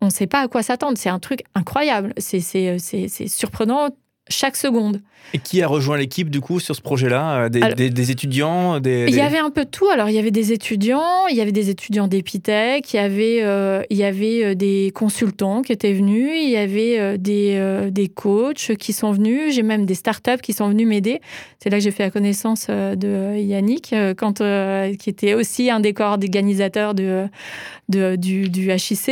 On 0.00 0.06
ne 0.06 0.10
sait 0.10 0.26
pas 0.26 0.40
à 0.40 0.48
quoi 0.48 0.62
s'attendre. 0.62 0.96
C'est 0.96 1.08
un 1.08 1.18
truc 1.18 1.42
incroyable. 1.54 2.12
C'est, 2.18 2.40
c'est 2.40 3.28
surprenant 3.28 3.90
chaque 4.28 4.56
seconde. 4.56 5.00
Et 5.34 5.38
qui 5.38 5.60
a 5.60 5.68
rejoint 5.68 5.98
l'équipe 5.98 6.30
du 6.30 6.40
coup 6.40 6.58
sur 6.58 6.74
ce 6.74 6.80
projet-là 6.80 7.42
Euh, 7.44 7.48
des, 7.50 7.60
Alors- 7.60 7.76
des- 7.76 7.90
des 7.90 8.10
étudiants 8.10 8.80
des, 8.80 9.04
Il 9.08 9.14
y 9.14 9.20
avait 9.20 9.36
un 9.38 9.50
peu 9.50 9.66
de 9.66 9.70
tout. 9.70 9.86
Alors, 9.90 10.08
il 10.08 10.14
y 10.14 10.18
avait 10.18 10.30
des 10.30 10.52
étudiants, 10.54 11.26
il 11.30 11.36
y 11.36 11.42
avait 11.42 11.52
des 11.52 11.68
étudiants 11.68 12.08
d'Epitech, 12.08 12.94
il 12.94 12.96
y 12.96 12.98
avait, 12.98 13.40
euh, 13.42 13.82
il 13.90 13.98
y 13.98 14.04
avait 14.04 14.42
euh, 14.42 14.54
des 14.54 14.90
consultants 14.94 15.60
qui 15.60 15.72
étaient 15.72 15.92
venus, 15.92 16.30
il 16.34 16.48
y 16.48 16.56
avait 16.56 16.98
euh, 16.98 17.16
des, 17.18 17.56
euh, 17.58 17.90
des 17.90 18.08
coachs 18.08 18.74
qui 18.78 18.94
sont 18.94 19.12
venus, 19.12 19.54
j'ai 19.54 19.62
même 19.62 19.84
des 19.84 19.94
startups 19.94 20.40
qui 20.42 20.54
sont 20.54 20.68
venus 20.70 20.86
m'aider. 20.88 21.20
C'est 21.62 21.68
là 21.68 21.76
que 21.76 21.84
j'ai 21.84 21.90
fait 21.90 22.04
la 22.04 22.10
connaissance 22.10 22.68
de 22.68 23.36
Yannick, 23.36 23.94
quand, 24.16 24.38
qui 24.98 25.10
était 25.10 25.34
aussi 25.34 25.68
un 25.70 25.80
des 25.80 25.92
co-organisateurs 25.92 26.94
de, 26.94 27.26
de- 27.90 28.16
du, 28.16 28.48
du 28.48 28.70
HIC. 28.72 29.08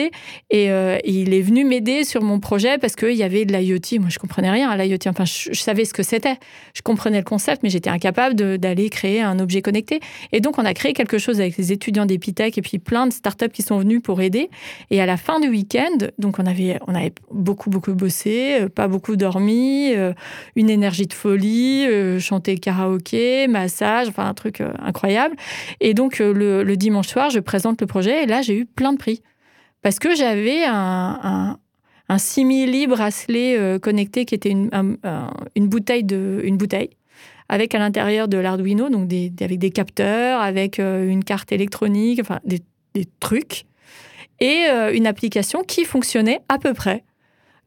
Et 0.51 0.71
euh, 0.71 0.97
il 1.05 1.35
est 1.35 1.41
venu 1.43 1.65
m'aider 1.65 2.05
sur 2.05 2.23
mon 2.23 2.41
projet 2.41 2.79
parce 2.79 2.95
qu'il 2.97 3.15
y 3.17 3.23
avait 3.23 3.45
de 3.45 3.53
l'IoT. 3.53 3.99
Moi, 4.01 4.09
je 4.11 4.19
comprenais 4.19 4.51
rien 4.51 4.71
à 4.71 4.77
l'IoT. 4.77 4.97
Enfin, 5.11 5.25
je, 5.25 5.53
savais 5.55 5.85
ce 5.85 5.95
que 5.95 6.03
c'était. 6.03 6.37
Je 6.75 6.83
comprenais 6.83 7.19
le 7.19 7.25
concept, 7.25 7.63
mais 7.63 7.71
j'étais 7.71 7.91
incapable 7.91 8.35
d'aller 8.59 8.91
créer 8.91 9.23
un 9.23 9.39
objet 9.39 9.63
connecté. 9.63 10.01
Et 10.33 10.41
donc, 10.41 10.59
on 10.59 10.65
a 10.65 10.75
créé 10.75 10.93
quelque 10.93 11.19
chose 11.19 11.41
avec 11.41 11.57
les 11.57 11.73
étudiants 11.73 12.07
d'Epitech 12.07 12.59
et 12.59 12.63
puis 12.63 12.79
plein 12.79 13.07
de 13.07 13.13
startups 13.13 13.51
qui 13.51 13.63
sont 13.63 13.79
venus 13.79 14.01
pour 14.03 14.21
aider. 14.21 14.51
Et 14.91 15.01
à 15.01 15.07
la 15.07 15.17
fin 15.17 15.41
du 15.41 15.49
week-end, 15.49 16.07
donc 16.19 16.39
on 16.39 16.47
avait, 16.47 16.79
on 16.87 16.95
avait 16.95 17.13
beaucoup, 17.31 17.71
beaucoup 17.71 17.95
bossé, 17.95 18.59
euh, 18.61 18.69
pas 18.69 18.89
beaucoup 18.89 19.17
dormi, 19.17 19.93
euh, 19.95 20.13
une 20.55 20.71
énergie 20.71 21.07
de 21.07 21.13
folie, 21.13 21.87
euh, 21.87 22.19
chanter 22.19 22.57
karaoké, 22.59 23.49
massage, 23.49 24.09
enfin 24.09 24.27
un 24.27 24.35
truc 24.35 24.63
incroyable. 24.79 25.37
Et 25.81 25.95
donc, 25.95 26.19
le, 26.19 26.77
dimanche 26.77 27.09
soir, 27.09 27.31
je 27.31 27.41
présente 27.41 27.81
le 27.81 27.87
projet 27.87 28.25
et 28.25 28.27
là, 28.27 28.43
j'ai 28.43 28.57
eu 28.59 28.67
plein 28.67 28.93
de 28.93 28.99
prix. 28.99 29.23
Parce 29.83 29.99
que 29.99 30.15
j'avais 30.15 30.65
un, 30.67 31.59
un 32.09 32.19
simili 32.19 32.87
bracelet 32.87 33.57
euh, 33.59 33.79
connecté 33.79 34.25
qui 34.25 34.35
était 34.35 34.51
une, 34.51 34.69
un- 34.73 34.95
un- 35.03 35.33
une 35.57 35.69
bouteille 35.69 36.05
de, 36.05 36.41
une 36.45 36.57
bouteille 36.57 36.91
avec 37.49 37.75
à 37.75 37.79
l'intérieur 37.79 38.27
de 38.29 38.39
l'Arduino, 38.39 38.89
donc 38.89 39.07
des, 39.09 39.31
des- 39.31 39.45
avec 39.45 39.59
des 39.59 39.71
capteurs, 39.71 40.41
avec 40.41 40.79
euh, 40.81 41.09
une 41.09 41.23
carte 41.25 41.53
électronique, 41.53 42.19
enfin 42.21 42.41
des, 42.45 42.61
des 42.95 43.07
trucs, 43.21 43.65
et 44.41 44.65
euh, 44.71 44.93
une 44.93 45.07
application 45.07 45.63
qui 45.63 45.85
fonctionnait 45.85 46.41
à 46.49 46.59
peu 46.59 46.75
près. 46.75 47.05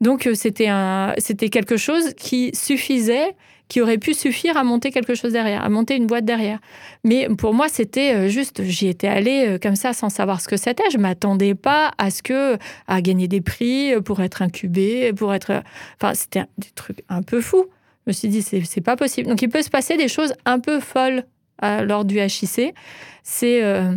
Donc 0.01 0.27
euh, 0.27 0.33
c'était 0.33 0.67
un, 0.67 1.13
c'était 1.17 1.49
quelque 1.49 1.77
chose 1.77 2.13
qui 2.15 2.51
suffisait, 2.53 3.35
qui 3.67 3.81
aurait 3.81 3.97
pu 3.97 4.13
suffire 4.13 4.57
à 4.57 4.63
monter 4.63 4.91
quelque 4.91 5.13
chose 5.13 5.33
derrière, 5.33 5.63
à 5.63 5.69
monter 5.69 5.95
une 5.95 6.07
boîte 6.07 6.25
derrière. 6.25 6.59
Mais 7.03 7.27
pour 7.37 7.53
moi, 7.53 7.67
c'était 7.69 8.15
euh, 8.15 8.27
juste, 8.27 8.63
j'y 8.63 8.87
étais 8.87 9.07
allée 9.07 9.45
euh, 9.47 9.57
comme 9.61 9.75
ça 9.75 9.93
sans 9.93 10.09
savoir 10.09 10.41
ce 10.41 10.47
que 10.47 10.57
c'était. 10.57 10.89
Je 10.91 10.97
m'attendais 10.97 11.53
pas 11.55 11.91
à 11.97 12.09
ce 12.09 12.23
que 12.23 12.57
à 12.87 13.01
gagner 13.01 13.27
des 13.27 13.41
prix 13.41 13.93
pour 14.03 14.21
être 14.21 14.41
incubé, 14.41 15.13
pour 15.13 15.33
être, 15.33 15.63
enfin 16.01 16.13
c'était 16.13 16.43
des 16.57 16.69
trucs 16.75 17.03
un 17.09 17.21
peu 17.21 17.41
fous. 17.41 17.65
Je 18.05 18.11
me 18.11 18.13
suis 18.13 18.29
dit 18.29 18.41
c'est 18.41 18.63
c'est 18.63 18.81
pas 18.81 18.95
possible. 18.95 19.29
Donc 19.29 19.41
il 19.41 19.49
peut 19.49 19.61
se 19.61 19.69
passer 19.69 19.97
des 19.97 20.07
choses 20.07 20.33
un 20.45 20.59
peu 20.59 20.79
folles 20.79 21.25
lors 21.61 22.05
du 22.05 22.19
HIC. 22.19 22.73
C'est 23.23 23.63
euh, 23.63 23.93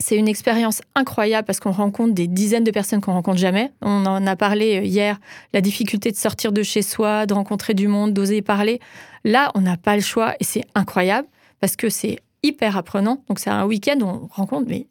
c'est 0.00 0.16
une 0.16 0.28
expérience 0.28 0.80
incroyable 0.94 1.46
parce 1.46 1.60
qu'on 1.60 1.70
rencontre 1.70 2.14
des 2.14 2.26
dizaines 2.26 2.64
de 2.64 2.70
personnes 2.70 3.00
qu'on 3.00 3.12
rencontre 3.12 3.38
jamais. 3.38 3.70
On 3.82 4.06
en 4.06 4.26
a 4.26 4.34
parlé 4.34 4.78
euh, 4.78 4.82
hier, 4.82 5.20
la 5.52 5.60
difficulté 5.60 6.10
de 6.10 6.16
sortir 6.16 6.52
de 6.52 6.62
chez 6.62 6.82
soi, 6.82 7.26
de 7.26 7.34
rencontrer 7.34 7.74
du 7.74 7.86
monde, 7.86 8.12
d'oser 8.12 8.42
parler. 8.42 8.80
Là, 9.24 9.52
on 9.54 9.60
n'a 9.60 9.76
pas 9.76 9.94
le 9.94 10.02
choix 10.02 10.34
et 10.40 10.44
c'est 10.44 10.64
incroyable 10.74 11.28
parce 11.60 11.76
que 11.76 11.90
c'est 11.90 12.18
hyper 12.42 12.76
apprenant. 12.76 13.22
Donc 13.28 13.38
c'est 13.38 13.50
un 13.50 13.66
week-end 13.66 13.98
où 14.00 14.06
on 14.06 14.28
rencontre 14.30 14.66
mais 14.68 14.86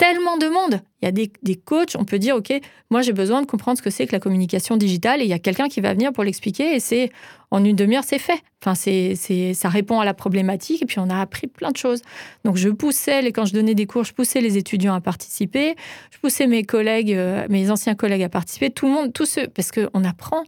tellement 0.00 0.38
de 0.38 0.48
monde. 0.48 0.80
Il 1.02 1.04
y 1.04 1.08
a 1.08 1.12
des, 1.12 1.30
des 1.42 1.56
coachs, 1.56 1.94
on 1.94 2.06
peut 2.06 2.18
dire, 2.18 2.34
OK, 2.34 2.50
moi 2.90 3.02
j'ai 3.02 3.12
besoin 3.12 3.42
de 3.42 3.46
comprendre 3.46 3.76
ce 3.76 3.82
que 3.82 3.90
c'est 3.90 4.06
que 4.06 4.12
la 4.12 4.18
communication 4.18 4.78
digitale 4.78 5.20
et 5.20 5.24
il 5.24 5.28
y 5.28 5.34
a 5.34 5.38
quelqu'un 5.38 5.68
qui 5.68 5.82
va 5.82 5.92
venir 5.92 6.10
pour 6.10 6.24
l'expliquer 6.24 6.74
et 6.74 6.80
c'est 6.80 7.10
en 7.50 7.62
une 7.62 7.76
demi-heure, 7.76 8.02
c'est 8.02 8.18
fait. 8.18 8.40
Enfin, 8.62 8.74
c'est, 8.74 9.14
ça 9.52 9.68
répond 9.68 10.00
à 10.00 10.06
la 10.06 10.14
problématique 10.14 10.80
et 10.80 10.86
puis 10.86 11.00
on 11.00 11.10
a 11.10 11.20
appris 11.20 11.48
plein 11.48 11.70
de 11.70 11.76
choses. 11.76 12.00
Donc 12.44 12.56
je 12.56 12.70
poussais, 12.70 13.30
quand 13.32 13.44
je 13.44 13.52
donnais 13.52 13.74
des 13.74 13.84
cours, 13.84 14.04
je 14.04 14.14
poussais 14.14 14.40
les 14.40 14.56
étudiants 14.56 14.94
à 14.94 15.02
participer, 15.02 15.76
je 16.10 16.18
poussais 16.18 16.46
mes 16.46 16.64
collègues, 16.64 17.12
euh, 17.12 17.46
mes 17.50 17.70
anciens 17.70 17.94
collègues 17.94 18.22
à 18.22 18.30
participer, 18.30 18.70
tout 18.70 18.86
le 18.86 18.92
monde, 18.92 19.12
tous 19.12 19.26
ceux, 19.26 19.48
parce 19.48 19.70
qu'on 19.70 20.02
apprend 20.04 20.44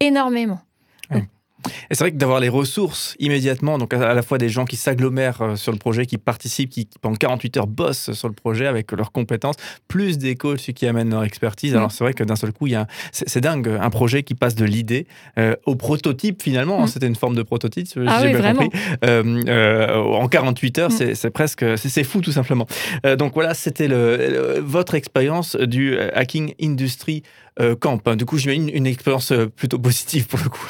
énormément. 0.00 0.60
Et 1.92 1.94
c'est 1.94 2.04
vrai 2.04 2.12
que 2.12 2.16
d'avoir 2.16 2.40
les 2.40 2.48
ressources 2.48 3.14
immédiatement, 3.18 3.76
donc 3.76 3.92
à 3.92 4.14
la 4.14 4.22
fois 4.22 4.38
des 4.38 4.48
gens 4.48 4.64
qui 4.64 4.76
s'agglomèrent 4.76 5.42
euh, 5.42 5.56
sur 5.56 5.72
le 5.72 5.78
projet, 5.78 6.06
qui 6.06 6.16
participent, 6.16 6.70
qui, 6.70 6.88
pendant 7.02 7.16
48 7.16 7.56
heures 7.58 7.66
bossent 7.66 8.12
sur 8.12 8.28
le 8.28 8.34
projet 8.34 8.66
avec 8.66 8.92
leurs 8.92 9.12
compétences, 9.12 9.56
plus 9.88 10.16
des 10.16 10.34
coachs 10.34 10.72
qui 10.72 10.86
amènent 10.86 11.10
leur 11.10 11.22
expertise. 11.22 11.76
Alors 11.76 11.92
c'est 11.92 12.02
vrai 12.02 12.14
que 12.14 12.24
d'un 12.24 12.34
seul 12.34 12.50
coup, 12.54 12.66
il 12.66 12.72
y 12.72 12.76
a 12.76 12.86
c'est, 13.12 13.28
c'est 13.28 13.42
dingue, 13.42 13.68
un 13.68 13.90
projet 13.90 14.22
qui 14.22 14.34
passe 14.34 14.54
de 14.54 14.64
l'idée 14.64 15.06
euh, 15.38 15.54
au 15.66 15.76
prototype 15.76 16.42
finalement. 16.42 16.82
Mm. 16.82 16.86
C'était 16.86 17.08
une 17.08 17.14
forme 17.14 17.34
de 17.34 17.42
prototype, 17.42 17.86
Ah 18.06 18.20
j'ai 18.22 18.34
oui, 18.34 18.40
bien 18.40 18.54
compris. 18.54 18.70
Euh, 19.04 19.42
euh, 19.48 19.94
en 19.98 20.28
48 20.28 20.78
heures, 20.78 20.90
Mm. 20.90 21.14
c'est, 21.14 21.30
presque, 21.30 21.62
c'est, 21.76 22.04
fou 22.04 22.22
tout 22.22 22.32
simplement. 22.32 22.66
Donc 23.18 23.34
voilà, 23.34 23.52
c'était 23.52 23.86
le, 23.88 24.16
le- 24.16 24.60
votre 24.60 24.94
expérience 24.94 25.56
du 25.56 25.98
Hacking 25.98 26.54
Industry 26.58 27.22
Camp. 27.80 28.00
Du 28.16 28.24
coup, 28.24 28.38
j'imagine 28.38 28.70
une 28.72 28.86
expérience 28.86 29.30
plutôt 29.56 29.78
positive 29.78 30.26
pour 30.26 30.38
le 30.42 30.48
coup. 30.48 30.66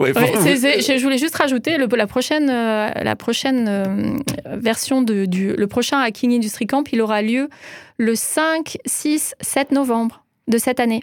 Ouais, 0.00 0.16
Ouais, 0.16 0.24
je 0.34 1.02
voulais 1.02 1.18
juste 1.18 1.36
rajouter 1.36 1.76
le, 1.76 1.86
la 1.94 2.06
prochaine, 2.06 2.48
euh, 2.50 2.88
la 3.02 3.16
prochaine 3.16 3.66
euh, 3.68 4.16
version 4.46 5.02
de, 5.02 5.26
du 5.26 5.52
le 5.54 5.66
prochain 5.66 6.00
Hacking 6.00 6.32
Industry 6.32 6.66
Camp, 6.66 6.84
il 6.90 7.02
aura 7.02 7.20
lieu 7.20 7.50
le 7.98 8.14
5, 8.14 8.78
6, 8.86 9.34
7 9.40 9.72
novembre 9.72 10.24
de 10.48 10.56
cette 10.56 10.80
année. 10.80 11.02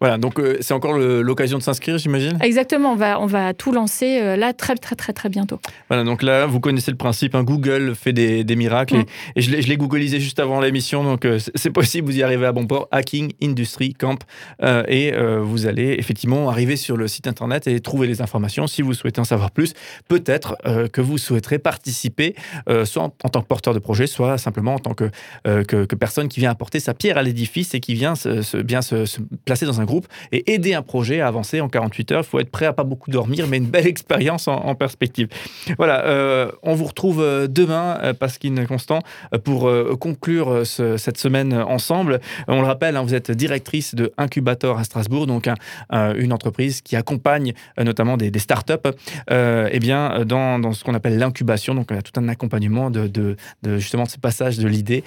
Voilà, 0.00 0.18
donc 0.18 0.38
euh, 0.38 0.56
c'est 0.60 0.74
encore 0.74 0.98
l'occasion 0.98 1.58
de 1.58 1.62
s'inscrire, 1.62 1.96
j'imagine. 1.98 2.38
Exactement, 2.42 2.92
on 2.92 2.96
va, 2.96 3.20
on 3.20 3.26
va 3.26 3.54
tout 3.54 3.72
lancer 3.72 4.20
euh, 4.20 4.36
là 4.36 4.52
très 4.52 4.74
très 4.76 4.94
très 4.94 5.12
très 5.12 5.28
bientôt. 5.28 5.58
Voilà, 5.88 6.04
donc 6.04 6.22
là, 6.22 6.46
vous 6.46 6.60
connaissez 6.60 6.90
le 6.90 6.96
principe, 6.96 7.34
hein, 7.34 7.42
Google 7.44 7.94
fait 7.94 8.12
des, 8.12 8.44
des 8.44 8.56
miracles, 8.56 8.96
Mm. 8.98 9.04
et, 9.36 9.38
et 9.38 9.42
je 9.62 9.68
l'ai 9.68 9.76
googlisé 9.76 10.20
juste 10.20 10.38
avant 10.38 10.60
l'émission, 10.60 11.02
donc 11.02 11.24
euh, 11.24 11.38
c'est 11.54 11.70
possible, 11.70 12.06
vous 12.08 12.18
y 12.18 12.22
arrivez 12.22 12.46
à 12.46 12.52
bon 12.52 12.66
port, 12.66 12.88
Hacking 12.92 13.32
Industry 13.42 13.94
Camp, 13.94 14.18
et 14.88 15.12
vous 15.42 15.66
allez 15.66 15.96
effectivement 15.98 16.48
arriver 16.50 16.76
sur 16.76 16.96
le 16.96 17.08
site 17.08 17.26
internet 17.26 17.66
et 17.66 17.80
trouver 17.80 18.06
les 18.06 18.20
informations 18.22 18.66
si 18.66 18.82
vous 18.82 18.94
souhaitez 18.94 19.20
en 19.20 19.24
savoir 19.24 19.50
plus. 19.50 19.72
Peut-être 20.08 20.56
que 20.92 21.00
vous 21.00 21.18
souhaiterez 21.18 21.58
participer, 21.58 22.34
soit 22.84 23.02
en, 23.02 23.14
en 23.24 23.28
tant 23.28 23.40
que 23.42 23.46
porteur 23.46 23.74
de 23.74 23.78
projet, 23.78 24.06
soit 24.06 24.38
simplement 24.38 24.74
en 24.74 24.78
tant 24.78 24.94
que, 24.94 25.10
que, 25.44 25.84
que 25.84 25.94
personne 25.96 26.28
qui 26.28 26.40
vient 26.40 26.50
apporter 26.50 26.80
sa 26.80 26.94
pierre 26.94 27.18
à 27.18 27.22
l'édifice 27.22 27.74
et 27.74 27.80
qui 27.80 27.94
vient 27.94 28.14
se, 28.14 28.42
se- 28.42 28.56
bien 28.58 28.82
se, 28.82 29.04
se 29.06 29.20
placer 29.44 29.66
dans 29.66 29.80
un 29.80 29.84
groupe 29.86 30.06
et 30.32 30.52
aider 30.52 30.74
un 30.74 30.82
projet 30.82 31.20
à 31.20 31.28
avancer 31.28 31.60
en 31.62 31.68
48 31.70 32.12
heures. 32.12 32.20
Il 32.22 32.28
faut 32.28 32.38
être 32.40 32.50
prêt 32.50 32.66
à 32.66 32.74
pas 32.74 32.84
beaucoup 32.84 33.10
dormir, 33.10 33.46
mais 33.48 33.56
une 33.56 33.66
belle 33.66 33.86
expérience 33.96 34.46
en, 34.48 34.74
perspective. 34.74 35.28
Voilà, 35.78 36.04
euh, 36.04 36.50
on 36.62 36.74
vous 36.74 36.84
retrouve 36.84 37.22
euh, 37.22 37.46
demain, 37.48 37.98
euh, 38.02 38.12
Pasquine 38.12 38.66
Constant, 38.66 38.98
pour 39.44 39.70
conclure 40.00 40.66
ce- 40.66 40.96
cette 40.96 41.18
semaine 41.18 41.54
ensemble. 41.54 42.20
On 42.48 42.60
le 42.60 42.66
rappelle, 42.66 42.96
hein, 42.96 43.02
vous 43.02 43.14
êtes 43.14 43.30
directrice 43.30 43.94
de 43.94 44.12
Incubator 44.18 44.78
à 44.78 44.84
Strasbourg, 44.84 45.26
donc 45.26 45.46
un- 45.48 45.54
un- 45.90 46.14
une 46.14 46.32
entreprise 46.32 46.82
qui 46.82 46.96
accompagne 46.96 47.52
notamment 47.82 48.16
des, 48.16 48.30
startups 48.38 48.72
euh, 49.30 49.68
eh 49.72 49.78
bien, 49.78 50.24
dans, 50.26 50.72
ce 50.72 50.84
qu'on 50.84 50.94
appelle 50.94 51.18
l'incubation. 51.18 51.74
Donc, 51.74 51.86
il 51.90 51.96
y 51.96 51.98
a 51.98 52.02
tout 52.02 52.18
un 52.20 52.28
accompagnement 52.28 52.90
de, 52.90 53.36
justement 53.78 54.04
ce 54.06 54.18
passage 54.18 54.58
de 54.58 54.68
l'idée 54.68 55.04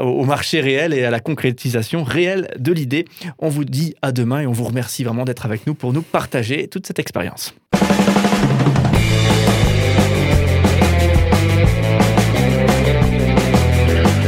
au 0.00 0.24
marché 0.24 0.60
réel 0.60 0.92
et 0.92 1.04
à 1.04 1.10
la 1.10 1.20
concrétisation 1.20 2.02
réelle 2.02 2.48
de 2.58 2.72
l'idée. 2.72 3.04
On 3.38 3.48
vous 3.48 3.64
dit 3.64 3.94
à 4.02 4.12
demain 4.12 4.40
et 4.40 4.46
on 4.46 4.52
vous 4.52 4.64
remercie 4.64 5.04
vraiment 5.04 5.24
d'être 5.24 5.44
avec 5.46 5.66
nous 5.66 5.74
pour 5.74 5.92
nous 5.92 6.02
partager 6.02 6.68
toute 6.68 6.86
cette 6.86 6.98
expérience. 6.98 7.54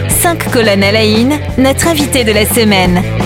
Cinq 0.09 0.51
colonnes 0.51 0.83
à 0.85 0.93
la 0.93 1.03
notre 1.59 1.89
invité 1.89 2.25
de 2.25 2.33
la 2.33 2.47
semaine. 2.47 3.22